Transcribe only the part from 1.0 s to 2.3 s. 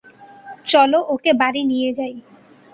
ওকে বাড়ি নিয়ে যাই।